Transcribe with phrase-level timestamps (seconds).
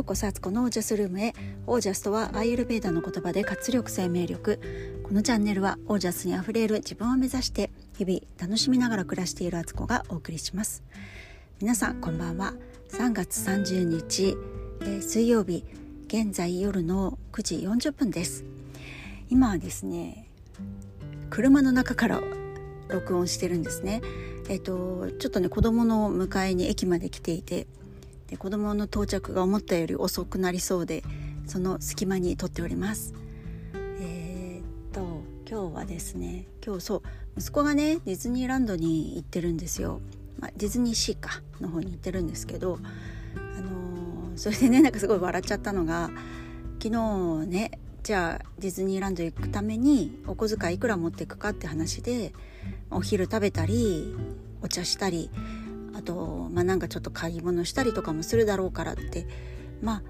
[0.00, 1.34] ようこそアツコのオージャスルームへ。
[1.66, 4.58] オージャスとはアイルベーダの言葉で活力生命力。
[5.02, 10.82] このチャンネルはオージャスにあふれる自分を目指して日々楽しみながら暮らしているアツコがお送りします。
[11.60, 12.54] 皆さんこんばんは。
[12.88, 14.38] 3月30日、
[14.80, 15.66] えー、水曜日
[16.06, 18.46] 現在夜の9時40分です。
[19.28, 20.26] 今はですね
[21.28, 22.22] 車の中から
[22.88, 24.00] 録音してるんですね。
[24.48, 27.66] えっ、ー、とちょっとね子供の迎えに駅まで来ていて
[28.30, 31.02] で子供の到着が思ったより遅くなりそうで
[31.46, 33.12] その隙間に撮っております。
[34.00, 37.02] えー、っと今日はですね今日そう
[37.36, 40.00] 息子がねディズニーランドに行ってるんですよ、
[40.38, 42.78] まあ、ディズニーシーかの方に行ってるんですけど
[43.56, 46.10] あのー、それでねなんかすごい笑っちゃったのが
[46.80, 52.32] 昨日ねじゃあディズニーランド行くためにお小遣いいくら持っていくかって話で
[52.90, 54.14] お昼食べたり
[54.62, 55.30] お茶したり
[56.00, 59.26] あとまあなんかちょっと買い物したりとかもするだろうからって
[59.82, 60.02] まあ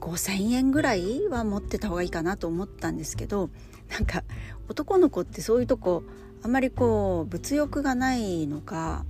[0.00, 3.48] 5,000円ぐらいは持ってた方がいいかなと思ったんですけど
[3.90, 4.22] なんか
[4.68, 6.02] 男の子ってそういうとこ
[6.42, 9.06] あんまりこう物欲がないのか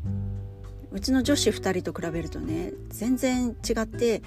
[0.93, 4.23] うちの女子2人と比べるとね全然違って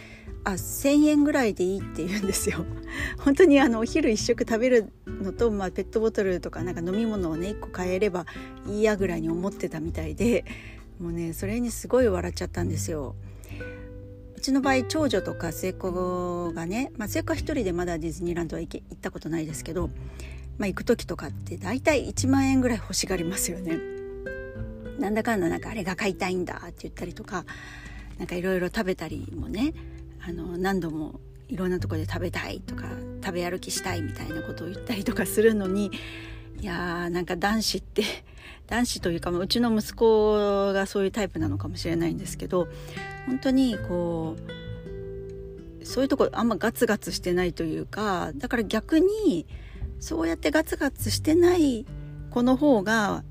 [0.46, 2.66] あ1,000円ぐらいでいいって言うんですよ。
[3.20, 8.26] 本当にあのお昼一食食べるのと、まあ、ペットボトルとかなんか飲み物をね1個買えれば
[8.68, 10.44] いいやぐらいに思ってたみたいで
[11.00, 13.16] もうねそれにすごい笑っちゃったんですよ。
[14.36, 19.90] うちの場合長女とか末っ子がね、まあ、末っ子は一人でまだディズニーランドは行ったことないですけど、
[20.58, 23.80] まあ、行く時とかって大体1万円ぐらい欲しがりますよね。
[25.00, 27.46] なんだかんだなんかあれが買いたいんだって言ったりとか
[28.18, 29.74] なんかいろいろ食べたりもね
[30.26, 32.86] あの何度もいろんなとこで食べたいとか
[33.24, 35.92] 食べ歩きしたいみたいなことを言ったりとかするのに
[36.60, 38.04] いやーなんか男子って
[38.68, 42.68] 男子というかうちの息子がそういうタイプなのかもしれないんですけど
[43.28, 44.38] 本当にこ
[45.82, 49.46] うそういうとこあんまガツガツしてないというかだから逆に
[50.00, 51.86] そうやってガツガツしてない
[52.30, 53.24] 子の方が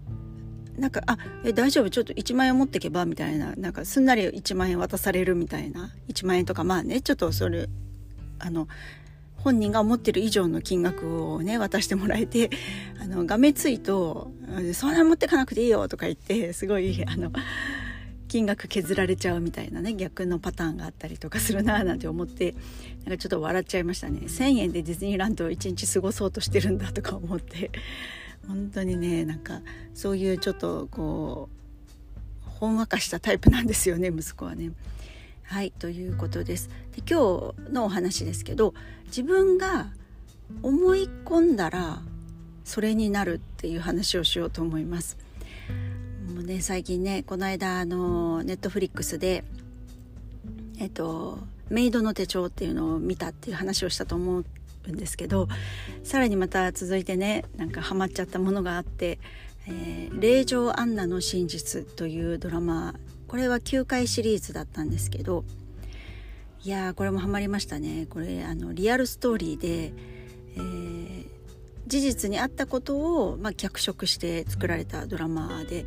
[0.78, 1.90] なんか「あえ大丈夫？
[1.90, 3.54] ちょっと1万円持ってけば」みたいな。
[3.56, 5.92] なんかすんなり1万円渡されるみたいな。
[6.08, 7.68] 1万円とかまあねちょっとそれ
[8.38, 8.68] あの
[9.36, 12.50] 本人が思ってる以上の金額をね渡してもらえて
[13.00, 14.30] あのがめついと
[14.72, 17.32] 「そんな持ってかなくていいよ」とか言ってすごいあの
[18.28, 22.54] 金額削られちゃうみたいなね逆のパターンがあったりとかするななんて思って
[23.04, 24.20] なんかちょっと笑っちゃいましたね。
[24.22, 27.70] 1,000円でディズニーランドを1日過ごそうとしてるんだとか思って。
[28.48, 29.60] 本当にねなんか
[29.94, 31.48] そういうちょっとこ
[32.46, 34.70] うほんわかしたタイプなんですよね息子はね。
[35.44, 36.70] はいということです。
[36.96, 38.74] で今日のお話ですけど
[39.06, 39.88] 自分が
[40.62, 42.00] 思い込んだら
[42.64, 45.16] それになるっていう話をしようと思います。
[46.34, 49.44] もうね最近ねこの間あのネットフリックスで
[50.78, 51.38] えっと
[51.68, 54.40] メイドの手帳っていうのを見たっていう話をしたと思
[54.88, 55.48] うんですけど
[56.02, 59.18] さらにまた続いてねなんかハマっちゃったものがあって
[59.68, 62.94] 「えー、霊場アンナの真実」というドラマ
[63.28, 65.44] これは9回シリーズだったんですけど
[66.64, 68.06] いやーこれもハマりましたね。
[68.08, 69.92] これあのリアルストーリーで、
[70.54, 71.26] えー、
[71.88, 75.86] 事実にあったことを、まあ、脚色して作られたドラマで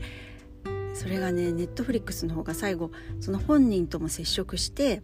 [0.94, 2.92] それがねネットフリックスの方が最後
[3.22, 5.02] その本人とも接触して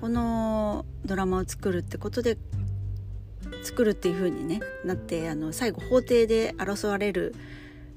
[0.00, 2.36] このドラマを作るってことで
[3.68, 7.34] 作るっていう風にねなってあの最後法廷で争われる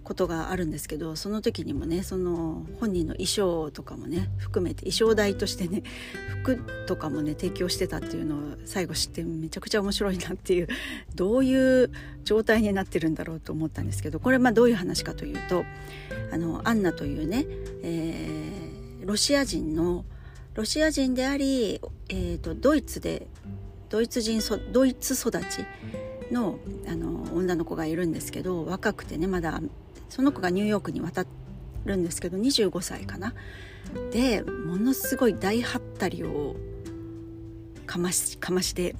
[0.04, 5.84] ことがあるんですけどその時にもねその本人の衣装とかもね含めて衣装代としてね
[6.44, 10.68] 服とかもね提供してたっていうのを最後知ってめちゃくちゃ面白いなっていう
[11.16, 11.92] どういう
[12.26, 15.64] 状態になってるんだろうと思ったんですけどこれまあどういう話かというと
[16.34, 17.46] あのアンナというね、
[17.84, 20.04] えー、ロシア人の
[20.56, 23.28] ロシア人であり、えーとドイツで
[23.92, 24.42] ドイツ人
[24.72, 25.66] ドイツ育ち
[26.32, 26.58] の
[26.88, 29.62] あの女の子がいるんですけど若くてねまだ
[30.10, 31.26] その子がニューヨークに渡
[31.86, 33.34] るんですけど25歳かな。
[34.12, 36.56] でものすごい大はったりを
[37.86, 38.96] かましかまして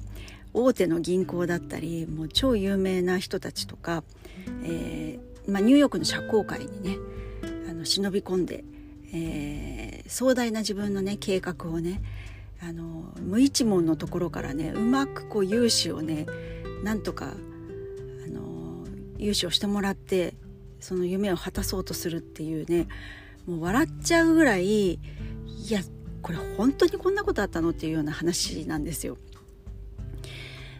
[0.52, 4.04] 大手の銀行だったりもう超有名な人たちとか、
[4.64, 6.98] えーまあ、ニューヨークの社交界にね
[7.70, 8.64] あの忍び込んで、
[9.14, 12.02] えー、壮大な自分のね計画をね
[12.64, 16.26] あの無一文のところからねうまくこう融資をね
[16.84, 17.34] なんとか
[18.24, 18.84] あの
[19.18, 20.34] 融資をしてもらって
[20.78, 22.86] その夢を果たそうとするっていうね
[23.46, 24.98] もう笑っちゃうぐらいい
[25.70, 25.80] や
[26.22, 29.16] これ本当にこんなことあったのっていうような話なんですよ。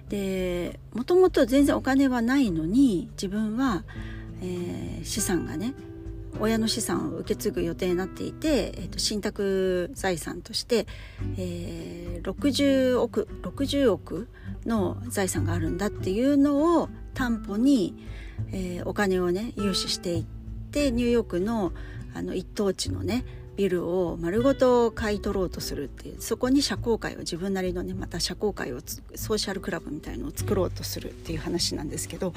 [0.08, 3.82] でもともと全然お金はないのに自分は、
[4.43, 5.75] えー、資産がね
[6.40, 10.87] 親の資産を受け継ぐ予定になっていて、えーと、信託財産として、
[11.37, 14.29] えー、60億60億
[14.67, 17.94] の財産があるんだっていうのを担保に、
[18.52, 20.25] えー、お金をね融資していっ
[20.70, 21.73] てニューヨークの
[22.14, 23.25] あの一等地のね
[23.56, 28.81] ビルを丸ごと買い取ろうとするっていうそこに社交界を自分なりのねまた社交界を
[29.14, 32.32] ソーシャルクラブみたいのを作ろうとするっていう話なんですけど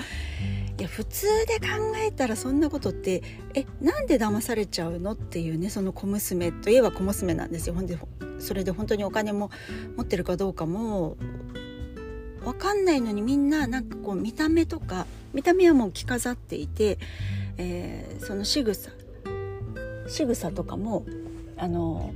[0.77, 1.68] いや普通で考
[2.06, 3.24] えたらそんなことって
[3.54, 7.75] えなんで騙されちゃうのっていうねその小娘といえば小娘なんですよ。
[7.75, 7.98] ほんで
[8.39, 9.51] それで本当にお金も
[9.95, 11.16] 持ってるかどうかも
[12.44, 17.00] 分かんないのにみんななんかこう見た目とか見た目はもう着飾っていて、
[17.57, 18.92] えー、その仕草
[20.07, 21.06] 仕草とかも
[21.57, 22.13] あの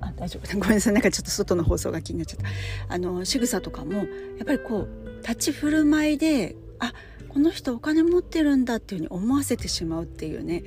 [0.00, 0.58] あ大丈夫。
[0.58, 0.92] ごめんなさい。
[0.92, 2.94] なんかちょっと外の放送が気になっちゃった。
[2.94, 4.06] あの仕草とかもやっ
[4.44, 6.92] ぱりこう立ち振る舞いであ
[7.28, 10.62] この人お金持ってるんだっていうふうに思わせてしまうっていうね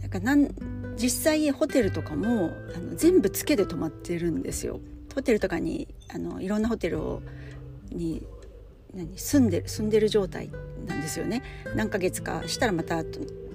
[0.00, 0.48] なんかなん
[0.96, 4.80] 実際ホテルとかもあの全部つけで泊まってるんですよ。
[5.14, 7.22] ホテルとかにあのいろんなホテルを
[7.90, 8.22] に
[8.94, 10.50] 何住んでる住んでる状態
[10.86, 11.42] なんですよね
[11.74, 13.02] 何ヶ月かしたらまた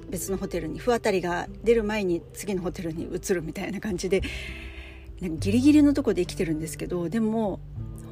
[0.10, 4.22] 別のホテルに不当たりが出る前に次のホテルに移るみたいな感じで
[5.22, 7.60] ギリギリのとこで生きてるんですけどでも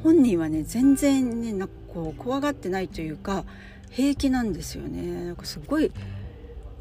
[0.04, 3.46] 本人はね全然ねなんかこう怖がってないというか
[3.90, 5.92] 平気なんですよねなんかすごい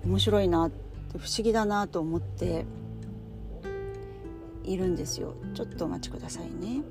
[0.04, 2.64] 面白いなって不思議だなと思って
[4.64, 6.82] いるんですよちょっとお待ちくださいね。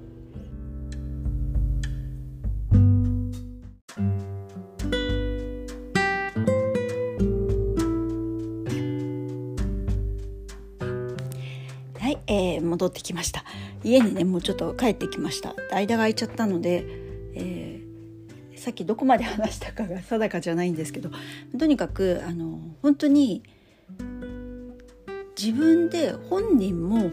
[12.77, 13.44] 戻ってきました。
[13.83, 15.56] 家にねもうちょっと帰ってきました。
[15.71, 16.85] 間が空いちゃったので、
[17.33, 21.09] えー、さっきどこまで話したかが定かじゃないんですけど
[21.57, 23.41] とにかくあの本当に
[25.39, 27.12] 自分で本人も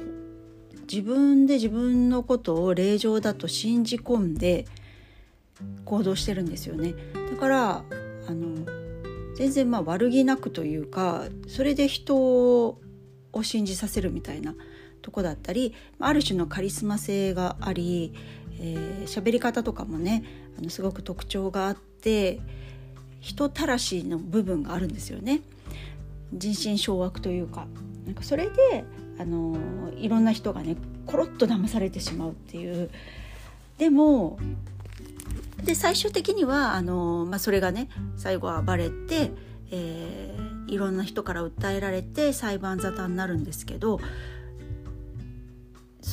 [0.91, 4.67] 自分で自分のことを令状だと信じ込んで
[5.87, 6.95] 行動してるんですよね。
[7.31, 7.85] だから
[8.29, 8.67] あの
[9.35, 12.79] 全然まあ悪気なくというかそれで人を
[13.43, 14.55] 信じさせるみたいな。
[15.05, 18.15] とこだったりある種のカリスマ性があり
[18.61, 20.25] えー、喋り方とかもね
[20.59, 22.41] あのすごく特徴があって
[23.21, 25.41] 人たらしの部分があるんですよね。
[26.33, 27.67] 人心掌握というか。
[28.05, 28.85] なんかそれで
[29.19, 29.57] あの
[29.97, 30.77] いろんな人がね
[31.07, 32.91] コロッと騙されてしまうっていう。
[33.79, 34.39] でも
[35.65, 39.33] で最終的にはあの、まあ、それがね最後はバレて、
[39.71, 44.01] えー、いろんな人から訴えられて裁判沙汰になるんですけど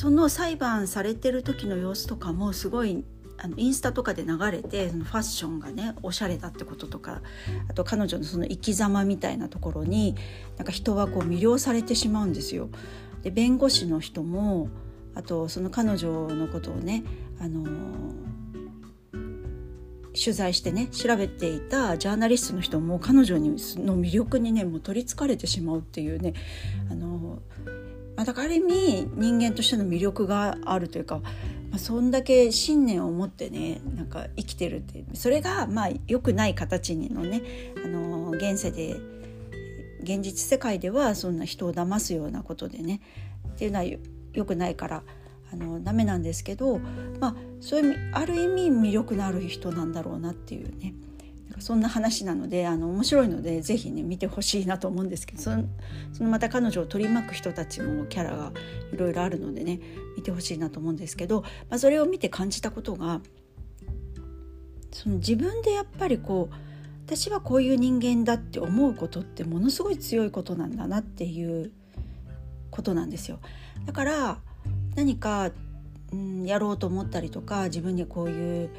[0.02, 3.04] その裁判されてる時の様子とかもすごい
[3.38, 7.22] あのインスタとかで流れてそのファッションがねおしゃれだってこととか
[7.68, 10.16] あと彼女のその生き様みたいなところに
[10.56, 12.68] なんか人はこう魅了されてしまうんですよ。
[13.22, 14.70] で弁護士の人も
[15.14, 17.04] あとその彼女のことをね、
[17.38, 17.64] あの
[20.20, 26.34] 取材してね調べていたジャーナリストの人も彼女にの魅力にねもう取りつかれてしまうっていうね、
[26.90, 27.40] あの
[28.22, 31.30] まあ、だから意味人間としての魅力があるというか、ま
[31.74, 37.42] あ、そんだけ信念を持ってねなんか生きてるってそれがまあ良くない形のね
[37.84, 39.00] あの現世で
[40.04, 43.00] 現実世界ではそんな人を騙すようなことでね
[43.48, 43.84] っていうのは
[44.32, 45.02] 良くないから
[45.52, 46.78] あのダメなんですけど、
[47.18, 50.94] まあ、そういうある意味魅力のある人なんだろうなっていうね。
[51.60, 55.64] そんな話なのであの面白いので是非ね見てほしいなと思うんですけどその
[56.12, 58.52] そのまた彼女を取り巻く人たちもキャラが
[58.92, 59.80] いろいろあるのでね
[60.16, 63.20] 見てほしいなと思うんですけど、まあ、それを見て感じたことが
[64.92, 66.54] その自分でやっぱりこう
[67.06, 71.72] 私はこういう人間だって思うことってものすごい強いことなんだなっていう
[72.70, 73.38] ことなんですよ。
[73.84, 74.38] だから
[74.94, 75.50] 何か、
[76.12, 78.70] うん、やろうと思ったりとか自分にこういう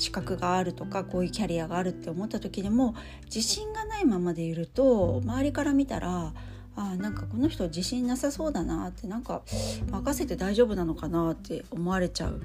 [0.00, 2.94] 資格があるとかこういうキャリアがあるって思った時でも
[3.26, 6.32] 自信がないままでいると周りから見たら
[6.74, 9.42] あなんかこの人自信なさそうだなってなんか
[9.90, 12.40] 任せて大丈夫なのかなって思われちゃう。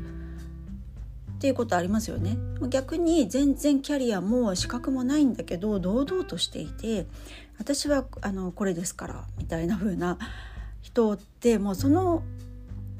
[1.36, 2.38] っていうことありますよね。
[2.70, 7.06] 逆に全然キャリアも資格もないんだけど堂々としていて
[7.60, 10.18] 私はあのこれですからみたいな風な
[10.82, 12.24] 人ってもうその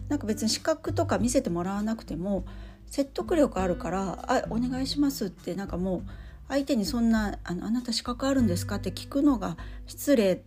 [0.08, 2.46] なんか別に資格とか見せてもらわなくても
[2.90, 6.04] 説得力あるから「あお願いします」ってなんかもう
[6.48, 10.44] 相手にそんなあの「あなた資格あるんですか?」って聞くのが失礼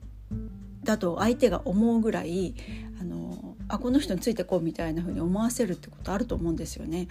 [0.84, 2.54] だと相手が思うぐらい
[3.00, 7.08] あのあこの人についてこうみたいな風に思わせるってことあると思うんですよね。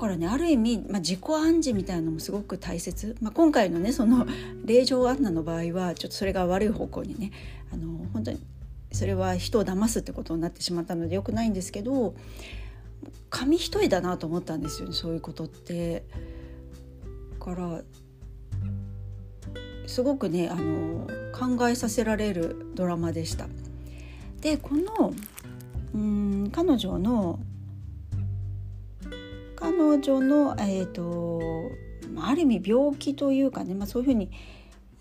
[0.00, 4.26] からねある意味、まあ、自己暗示みたいなのもすごく大切、まあ、今回のねその
[4.64, 7.30] 令状アンナの場合はちょっとそれが悪い方向にね
[7.72, 8.40] あの本当に
[8.90, 12.14] それは人を騙すってことになってしまったのでよくないんですけど
[13.30, 16.04] 紙一重だなと思ったんですよねそういうことって。
[17.40, 17.82] から
[19.86, 23.48] すごくねあの考えさせられるドラマでした。
[24.40, 25.12] でこの
[25.94, 27.40] うん彼女の
[29.56, 31.40] 彼女の、えーと、
[32.22, 34.30] ある意味病気というかね、まあ、そういうふうに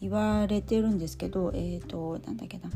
[0.02, 2.70] 言われてるんですけどえっ、ー、となんだっけな、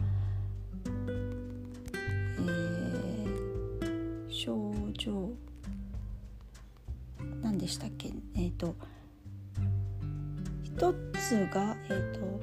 [4.93, 5.31] 症状
[7.41, 8.11] 何でしたっけ？
[8.35, 8.75] えっ、ー、と
[10.63, 12.41] 一つが、えーと、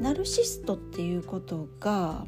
[0.00, 2.24] ナルシストっていうことが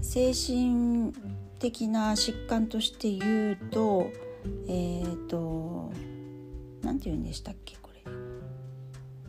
[0.00, 1.12] 精神
[1.58, 4.10] 的な疾患として言うと
[4.66, 5.92] えっ、ー、と
[6.82, 7.76] 何て言うんでしたっけ？
[7.82, 8.02] これ。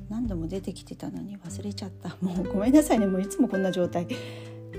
[0.09, 2.15] 何度も出てきてたのに忘れちゃった。
[2.21, 3.07] もうごめんなさいね。
[3.07, 4.07] もういつもこんな状態。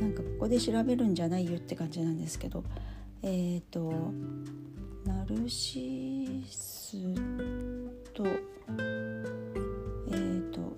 [0.01, 2.65] なんかここで調べるんじゃないよって感じなんですけど
[3.23, 4.13] えっ、ー、と
[5.05, 6.97] ナルシス
[8.13, 10.77] トえっ、ー、と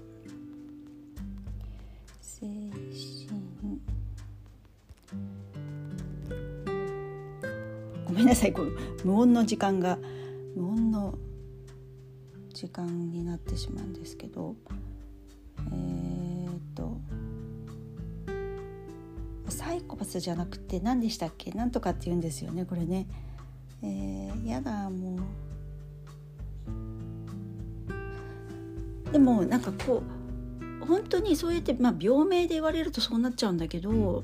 [2.21, 3.47] 精神。
[8.05, 8.73] ごめんなさいこう
[9.05, 9.99] 無音の時間が
[10.55, 11.19] 無音の
[12.55, 14.55] 時間になってしまうんですけど
[15.59, 16.06] えっ、
[19.67, 21.51] サイコパスじゃなくて何でしたっけ？
[21.51, 23.09] 何とかって言うんですよねこれね。
[23.83, 25.19] えー、やだも
[29.09, 30.05] うでもなんかこ
[30.83, 34.23] う本当にそうやって、まあ、病名で言われるとそうなっちゃうんだけど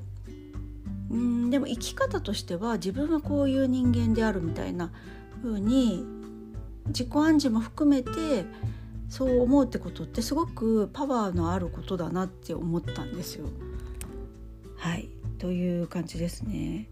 [1.11, 4.92] うんでも生き方としては自分はこういう人間であるみたいな
[5.42, 6.04] 風に
[6.87, 8.44] 自己暗示も含めて
[9.08, 13.49] そう思うってことってすごくパワーのあることだなって思ったんですよ。
[14.76, 15.08] はい
[15.42, 16.87] という感じですね。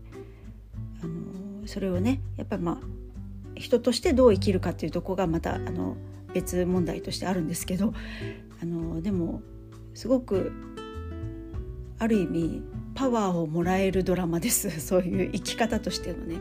[1.04, 2.78] あのそれをねやっぱりまあ
[3.54, 5.96] 人としてどう生きるかっていうとこがまたあの
[6.34, 7.94] 別問題としてあるんですけど
[8.60, 9.40] あのでも
[9.94, 10.50] すごく
[12.00, 12.62] ある意味
[12.96, 16.38] パワーをもらえるドラマです そういう生き方としてのね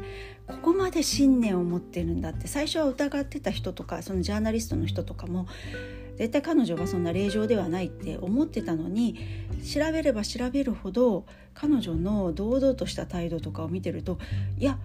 [0.48, 5.46] ここまで信念を持ってるんだって最初は疑ってた人とかそのジャーナリストの人とかも
[6.20, 9.18] 絶対彼女がそんな令状ではないって思ってたのに
[9.74, 14.20] 調べれば調べるほど彼女の堂々とした態度とかを見てると
[14.58, 14.78] いや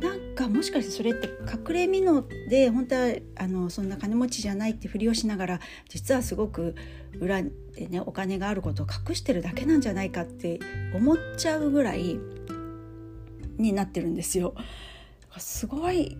[0.00, 6.74] なんかもしかしてそれって隠れみので本当はあのそんな金持ちじゃないってふりをしながら実はすごく
[7.20, 7.50] 裏で
[7.88, 10.58] ねお金があることを隠してるだけなんじゃないかって
[10.94, 12.18] 思っちゃうぐらい
[13.58, 14.54] になってるんですよ。
[15.38, 16.16] すごい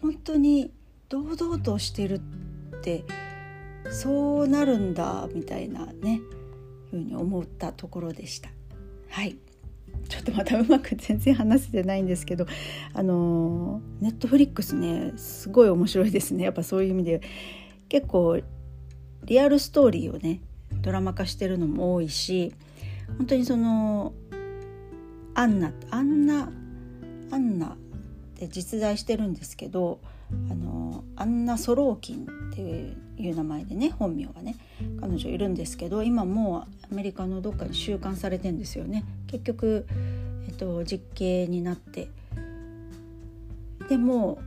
[0.00, 0.72] 本当に
[1.08, 2.20] 堂々としてる
[2.76, 3.04] って
[3.90, 6.20] そうなるんだみたいなね
[6.90, 8.50] ふうに思ったところでした。
[9.10, 9.36] はい。
[10.08, 12.46] ちょっとまたうまく全然話せてないんですけど
[12.94, 16.44] あのネットフリックスねすごい面白いですね。
[16.44, 17.20] やっぱそういう意味で。
[17.88, 18.40] 結構
[19.24, 20.40] リアルストーリーをね
[20.82, 22.54] ドラマ化してるのも多いし
[23.16, 24.12] 本当にその
[25.34, 26.50] アンナアンナ
[27.30, 27.76] アンナっ
[28.36, 30.00] て実在してるんですけど
[30.50, 34.56] あのアンナ・ソローキンっていういう名前でね本名がね
[35.00, 39.04] 彼女いるんですけど今もうアメリカのどっかに収監されてんですよね。
[39.26, 39.86] 結局、
[40.46, 42.08] えっと、実刑になって。
[43.88, 44.38] でも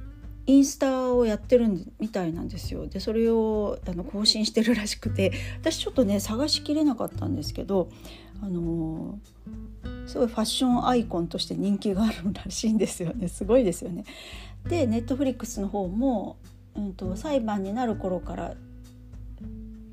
[0.47, 1.67] インスタをやってる
[1.99, 2.87] みたいなんですよ。
[2.87, 5.31] でそれをあの更新してるらしくて。
[5.61, 7.89] 私ちょっとね探しきれなかったんですけど
[8.41, 9.19] あの
[10.07, 13.27] すごいファッションアイコンとして人気があるらしいんですよね。
[13.27, 14.03] すごいですよね。
[14.67, 16.37] でネットフリックスの方も、
[16.75, 18.53] うんと、裁判になる頃から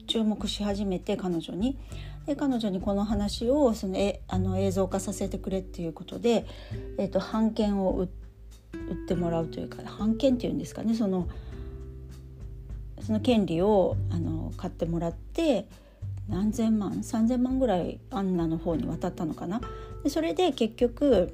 [0.06, 1.78] 注目し始めて彼女に。
[2.26, 6.44] で彼女にこの話をそのえあの映像化させてくれっていうことで、
[6.99, 8.06] えーと、版権を売っ
[9.08, 11.26] てもらうというか版権っていうんですかねその
[13.00, 15.66] その権利をあの買ってもらって
[16.28, 19.62] 何千万3,000万ぐらいアンナの方に渡ったのかな。
[20.04, 21.32] でそれで結局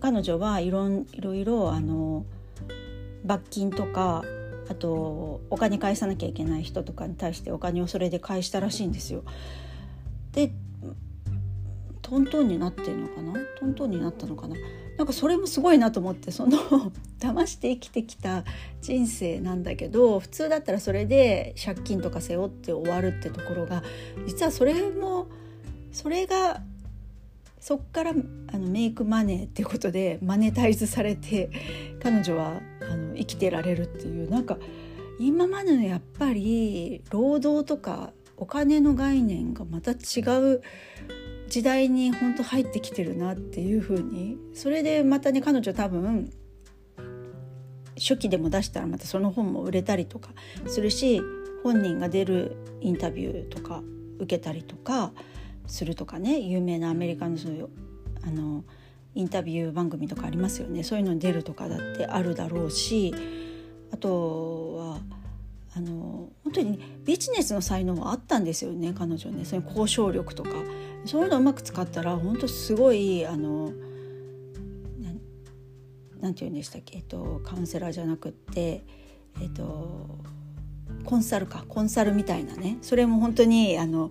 [0.00, 2.26] 彼女はいろいろいろあの
[3.24, 4.22] 罰金とか
[4.68, 9.24] あとお金返さなきゃいけない人とかに対してお金をそれで返したらしいんですよ。
[10.32, 10.52] で
[12.02, 13.32] トントンになってんのかな？
[13.58, 14.56] トントンになったのかな？
[14.98, 16.58] なんかそれもすごいなと思ってその
[17.18, 18.44] 騙して生きてきた
[18.80, 23.82] 人生なんだけど普通だったらそれで借金とか背負って終わるってところが
[24.26, 25.26] 実はそれも
[25.92, 26.62] それが
[27.58, 31.50] そっからあのメイクマネーっていうことでマネタイズされて
[32.00, 34.58] 彼女はあの生きてられるっていうなんか
[35.18, 39.94] 今までのやっぱり労働とかお金の概念がまた違
[40.54, 40.62] う
[41.48, 46.32] 時代に本当入ってきてるなっていう風にそれでまたね彼女多分
[47.96, 50.30] 初期でも出したらまたその本も売れたりとか
[50.66, 51.20] するし
[51.62, 53.82] 本人が出るインタビューとか
[54.18, 55.12] 受けたりとか
[55.66, 57.68] するとかね有名なアメリカのそういう
[58.22, 58.64] あの
[59.14, 60.82] インタビュー番組とかありますよね。
[60.82, 63.14] そういうのに出るとかだってあるだろうし
[63.92, 65.00] あとは
[65.76, 69.44] あの本当にビジネスの才能はあったんですよね彼女ね。
[69.44, 70.50] その交渉力とか。
[71.04, 73.72] そういうのをうまく使ったら本当すごいあの
[76.24, 78.82] なんて言うんでしたっけ、えっと、カウンセラーじゃなくって、
[79.42, 80.08] えっと、
[81.04, 81.66] コンサルか。
[81.68, 82.78] コンサルみたいなね。
[82.80, 84.10] それも本当にあの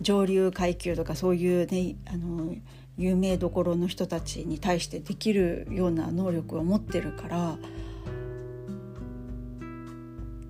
[0.00, 2.52] 上流階級とかそういうねあの
[2.96, 7.58] 有名どころの人たちに対してできるような能力を持ってるから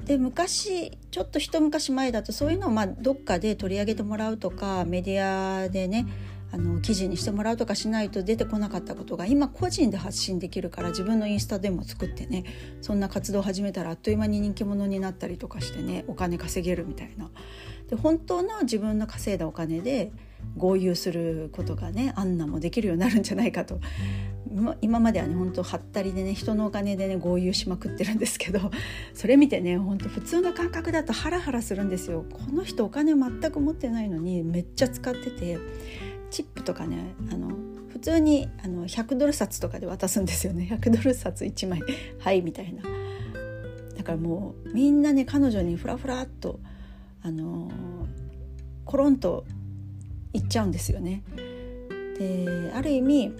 [0.05, 6.07] で昔ちょっと一昔前だとそういうのをまあどっかで取り上げてもらうとかメディアでね
[6.53, 12.45] あの記事にしてもらうとかしないと出てこなかったことが今個人で発信できるから自分のインスタでも作ってね
[12.81, 17.31] そんな活動を始めたらあっという間に人気者になったりとかしてねお金稼げるみたいな。
[17.89, 20.13] で本当の自分の稼いだお金で
[20.57, 23.81] 合流することがねあんなもできるようになるんじゃないかと。
[24.81, 28.71] 今まではね本当はったりでね人のお金でね合流しまくってるんですけど
[29.13, 32.25] それ見てね本当普通の感覚だとハラハラするんですよ。
[32.31, 35.59] この人お金全く持ってないのにめっちゃ使ってて
[36.31, 37.49] チップとかねあの
[37.91, 40.69] 普通にあの100ドル札とかで渡すんですよね。
[40.81, 41.81] 100ドル札1枚。
[42.19, 42.83] はいみたいな。
[43.97, 46.61] だからもうみんなね彼女にフラフラっと
[47.23, 47.71] あの
[48.85, 49.45] コロンと
[50.37, 51.23] いっちゃうんですよね。
[52.19, 53.33] である意味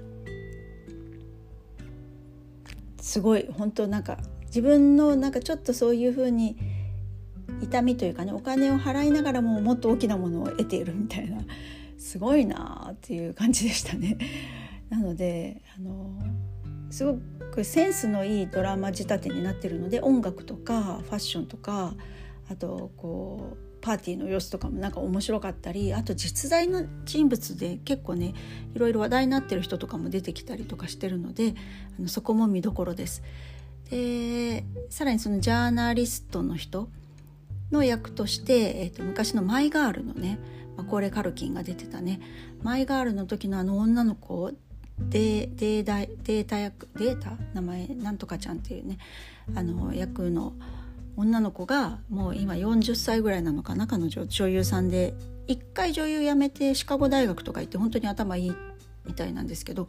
[3.01, 6.57] すごい本当なんか自分のなんかちょっとそういうふうに
[7.63, 11.43] 痛みというかねお金を払いながらももっと大きなものを得ているみたいな
[11.99, 14.19] すごいなっていう感じでしたね。
[14.91, 16.19] なのであの
[16.91, 17.19] すご
[17.53, 21.95] くセンスのいいドラマ仕立てになってるので音楽とかファッションとか
[22.49, 28.35] あとこうパーティーの様子とかもなんか面白かったりあと実在の人物で結構ね
[28.75, 31.55] いろいろ話題になってる人とかも出てきたりとかしてるので
[31.97, 33.23] あのそこも見どころです。
[33.89, 36.89] でさらにそのジャーナリストの人
[37.71, 40.41] の役として、えーと昔のマイガールのね
[40.77, 42.21] マコーレ・カルキンが出てたね。
[42.63, 44.51] マイガールの時のあの女の子
[44.99, 47.37] デデータデータ役データ？
[47.55, 48.99] 名前なんとかちゃんっていうね
[49.55, 50.55] あの役の
[51.17, 54.27] 女の子がもう今40歳ぐらいなのかな彼女。
[54.27, 55.15] 女優さんで。
[55.49, 58.53] 一回女優辞めてシカゴ大学とか行って本当に頭いい
[59.07, 59.89] みたいなんですけど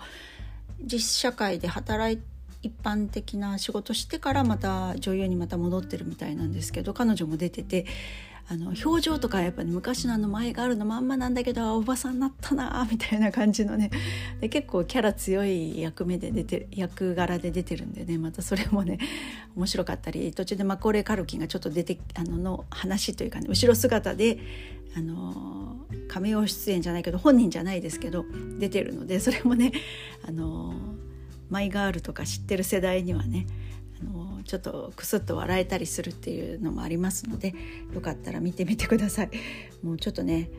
[0.83, 2.21] 実社会で働い
[2.63, 7.85] 一般的な仕事してからまた女優にまた戻ってるみたいなんですけど彼女も出てて
[8.49, 13.91] あの表情とかやっぱり昔のあの前があるのまんまなんだけどおばさんになったなみたいな感じのね。
[14.39, 18.99] で結構キャラ強い役目で出て役柄で出てるんでねまたそれもね。
[19.55, 24.39] 面白かったり途中でマコーレー・カルキンがちょっと出てあのの話というかね後ろ姿で
[24.95, 28.23] あの亀尾出演じゃないけど本人じゃないですけど
[28.59, 29.71] 出てるのでそれもね
[30.27, 30.73] あの
[31.49, 33.47] マイガールとか知ってる世代にはね
[34.01, 37.53] あのちょっとクスッと笑えたりするっていうのもありますので
[37.93, 39.29] よかったら見てみてください。
[39.83, 40.49] もうちょっとね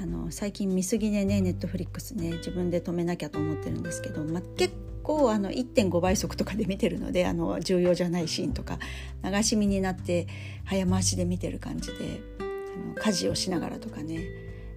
[0.00, 8.78] あの最近見過ぎでねネットフリックスね自分で止めなきゃと思ってるんですけど、ま、結構あの1.5倍速とかで見てるのであの重要じゃないシーンとか
[9.24, 10.26] 流し見になって
[10.64, 12.42] 早回しで見てる感じであ
[12.88, 14.20] の家事をしながらとかね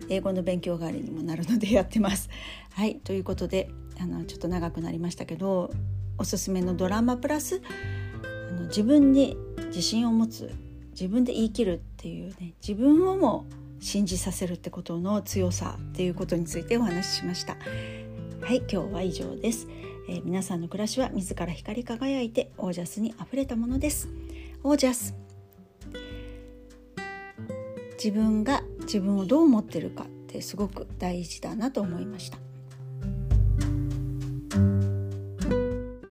[0.09, 2.29] 英語の勉強代わりにもなるのでやってます。
[2.71, 5.71] はいということであのちょっと長くなりましたけど
[6.19, 7.61] おすすめのドラマプラス
[8.49, 10.53] あの自分に自信を持つ
[10.91, 13.45] 自分で言い切るっていうね自分をも
[13.79, 17.55] 信じさせるってことの強さっていうことについてお話ししました。
[18.41, 19.67] はい今日は以上です、
[20.09, 24.09] えー、皆さんの暮らしは自ら光り輝いてオージャスにあふれたものです。
[24.63, 25.15] オージャス
[28.01, 32.48] 自分が自分をどう思ってるかってすごく大事だなと思いました。